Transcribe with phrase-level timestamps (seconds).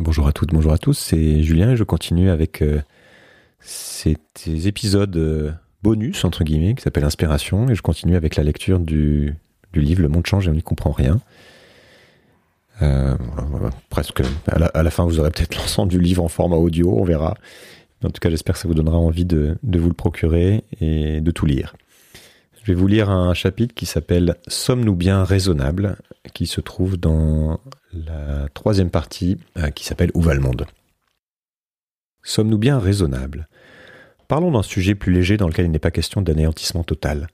[0.00, 2.80] Bonjour à toutes, bonjour à tous, c'est Julien et je continue avec euh,
[3.58, 5.50] ces, épisodes euh,
[5.82, 9.34] bonus, entre guillemets, qui s'appellent Inspiration, et je continue avec la lecture du,
[9.74, 11.18] livre Le monde change et on n'y comprend rien.
[12.80, 13.16] Euh,
[13.90, 17.34] presque à la, fin, vous aurez peut-être l'ensemble du livre en format audio, on verra.
[18.04, 21.30] En tout cas, j'espère que ça vous donnera envie de vous le procurer et de
[21.32, 21.74] tout lire.
[22.62, 25.96] Je vais vous lire un chapitre qui s'appelle Sommes-nous bien raisonnables?
[26.34, 27.60] qui se trouve dans
[28.06, 30.66] la troisième partie euh, qui s'appelle Où va le monde?
[32.22, 33.48] Sommes-nous bien raisonnables?
[34.28, 37.28] Parlons d'un sujet plus léger dans lequel il n'est pas question d'anéantissement total.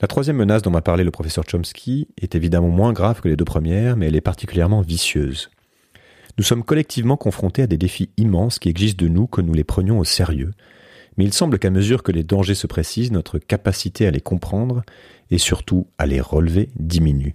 [0.00, 3.36] La troisième menace dont m'a parlé le professeur Chomsky est évidemment moins grave que les
[3.36, 5.50] deux premières, mais elle est particulièrement vicieuse.
[6.38, 9.64] Nous sommes collectivement confrontés à des défis immenses qui exigent de nous que nous les
[9.64, 10.52] prenions au sérieux,
[11.16, 14.82] mais il semble qu'à mesure que les dangers se précisent, notre capacité à les comprendre
[15.30, 17.34] et surtout à les relever diminue.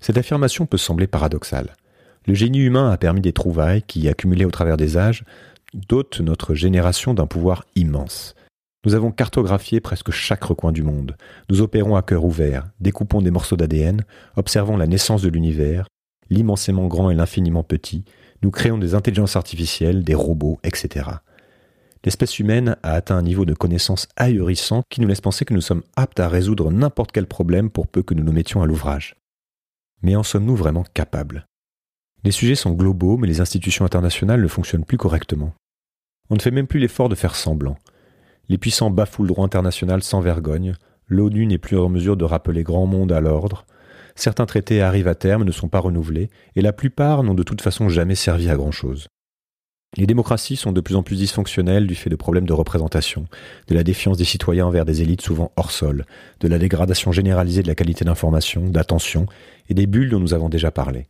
[0.00, 1.74] Cette affirmation peut sembler paradoxale.
[2.26, 5.24] Le génie humain a permis des trouvailles qui, accumulées au travers des âges,
[5.74, 8.34] dotent notre génération d'un pouvoir immense.
[8.86, 11.16] Nous avons cartographié presque chaque recoin du monde.
[11.48, 14.04] Nous opérons à cœur ouvert, découpons des morceaux d'ADN,
[14.36, 15.86] observons la naissance de l'univers,
[16.30, 18.04] l'immensément grand et l'infiniment petit,
[18.42, 21.12] nous créons des intelligences artificielles, des robots, etc
[22.04, 25.60] l'espèce humaine a atteint un niveau de connaissance ahurissant qui nous laisse penser que nous
[25.60, 29.16] sommes aptes à résoudre n'importe quel problème pour peu que nous nous mettions à l'ouvrage.
[30.04, 31.46] Mais en sommes-nous vraiment capables?
[32.24, 35.54] Les sujets sont globaux, mais les institutions internationales ne fonctionnent plus correctement.
[36.28, 37.78] On ne fait même plus l'effort de faire semblant.
[38.50, 40.74] Les puissants bafouent le droit international sans vergogne,
[41.08, 43.64] l'ONU n'est plus en mesure de rappeler grand monde à l'ordre,
[44.14, 47.62] certains traités arrivent à terme, ne sont pas renouvelés, et la plupart n'ont de toute
[47.62, 49.08] façon jamais servi à grand chose.
[49.96, 53.26] Les démocraties sont de plus en plus dysfonctionnelles du fait de problèmes de représentation,
[53.68, 56.04] de la défiance des citoyens envers des élites souvent hors sol,
[56.40, 59.26] de la dégradation généralisée de la qualité d'information, d'attention
[59.68, 61.06] et des bulles dont nous avons déjà parlé.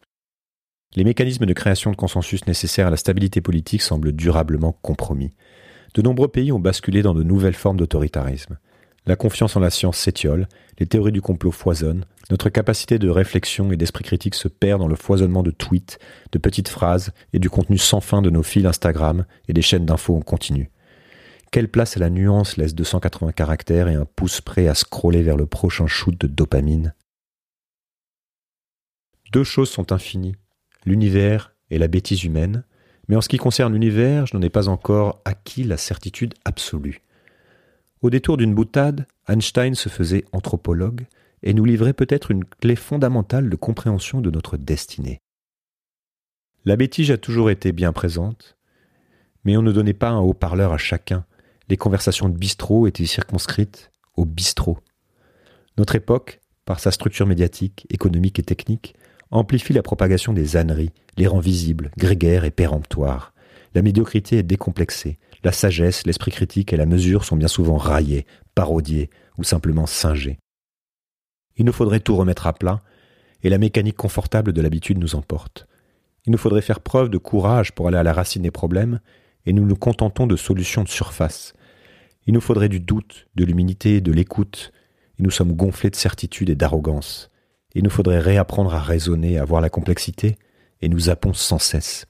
[0.96, 5.30] Les mécanismes de création de consensus nécessaires à la stabilité politique semblent durablement compromis.
[5.94, 8.58] De nombreux pays ont basculé dans de nouvelles formes d'autoritarisme.
[9.06, 13.70] La confiance en la science s'étiole, les théories du complot foisonnent, notre capacité de réflexion
[13.70, 15.98] et d'esprit critique se perd dans le foisonnement de tweets,
[16.32, 19.84] de petites phrases et du contenu sans fin de nos fils Instagram et des chaînes
[19.84, 20.70] d'infos en continu.
[21.52, 25.36] Quelle place à la nuance laisse 280 caractères et un pouce prêt à scroller vers
[25.36, 26.94] le prochain shoot de dopamine?
[29.32, 30.36] Deux choses sont infinies,
[30.86, 32.64] l'univers et la bêtise humaine,
[33.08, 37.02] mais en ce qui concerne l'univers, je n'en ai pas encore acquis la certitude absolue.
[38.04, 41.06] Au détour d'une boutade, Einstein se faisait anthropologue
[41.42, 45.22] et nous livrait peut-être une clé fondamentale de compréhension de notre destinée.
[46.66, 48.58] La bêtise a toujours été bien présente,
[49.44, 51.24] mais on ne donnait pas un haut-parleur à chacun.
[51.70, 54.76] Les conversations de bistrot étaient circonscrites au bistrot.
[55.78, 58.96] Notre époque, par sa structure médiatique, économique et technique,
[59.30, 63.33] amplifie la propagation des âneries, les rend visibles, grégaires et péremptoires.
[63.74, 68.24] La médiocrité est décomplexée, la sagesse, l'esprit critique et la mesure sont bien souvent raillés,
[68.54, 70.38] parodiés ou simplement singés.
[71.56, 72.80] Il nous faudrait tout remettre à plat,
[73.42, 75.66] et la mécanique confortable de l'habitude nous emporte.
[76.24, 79.00] Il nous faudrait faire preuve de courage pour aller à la racine des problèmes,
[79.44, 81.52] et nous nous contentons de solutions de surface.
[82.26, 84.72] Il nous faudrait du doute, de l'humilité, de l'écoute,
[85.18, 87.30] et nous sommes gonflés de certitude et d'arrogance.
[87.74, 90.38] Il nous faudrait réapprendre à raisonner, à voir la complexité,
[90.80, 92.06] et nous zappons sans cesse.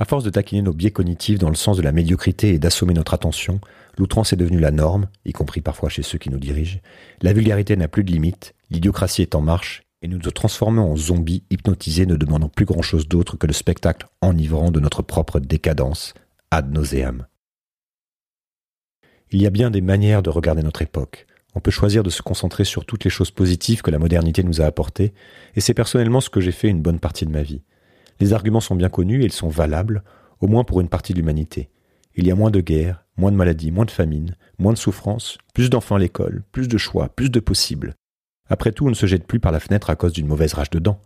[0.00, 2.94] À force de taquiner nos biais cognitifs dans le sens de la médiocrité et d'assommer
[2.94, 3.60] notre attention,
[3.98, 6.78] l'outrance est devenue la norme, y compris parfois chez ceux qui nous dirigent.
[7.20, 10.96] La vulgarité n'a plus de limite, l'idiocratie est en marche, et nous nous transformons en
[10.96, 16.14] zombies hypnotisés ne demandant plus grand-chose d'autre que le spectacle enivrant de notre propre décadence,
[16.50, 17.26] ad nauseam.
[19.32, 21.26] Il y a bien des manières de regarder notre époque.
[21.54, 24.62] On peut choisir de se concentrer sur toutes les choses positives que la modernité nous
[24.62, 25.12] a apportées,
[25.56, 27.60] et c'est personnellement ce que j'ai fait une bonne partie de ma vie.
[28.20, 30.04] Les arguments sont bien connus et ils sont valables,
[30.40, 31.70] au moins pour une partie de l'humanité.
[32.14, 35.38] Il y a moins de guerres, moins de maladies, moins de famines, moins de souffrances,
[35.54, 37.94] plus d'enfants à l'école, plus de choix, plus de possibles.
[38.48, 40.70] Après tout, on ne se jette plus par la fenêtre à cause d'une mauvaise rage
[40.70, 41.00] de dents.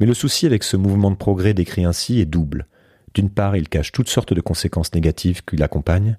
[0.00, 2.66] Mais le souci avec ce mouvement de progrès décrit ainsi est double.
[3.14, 6.16] D'une part, il cache toutes sortes de conséquences négatives qui l'accompagnent,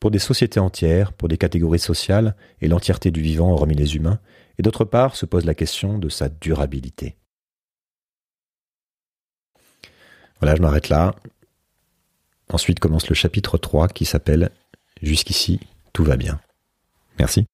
[0.00, 4.20] pour des sociétés entières, pour des catégories sociales et l'entièreté du vivant hormis les humains,
[4.58, 7.16] et d'autre part se pose la question de sa durabilité.
[10.40, 11.14] Voilà, je m'arrête là.
[12.50, 14.50] Ensuite commence le chapitre 3 qui s'appelle
[15.02, 15.60] Jusqu'ici,
[15.92, 16.40] tout va bien.
[17.18, 17.46] Merci.